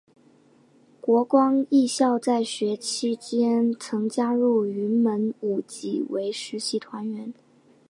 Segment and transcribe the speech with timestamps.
[0.99, 7.31] 国光艺校在学期间曾加入云门舞集为实习团员。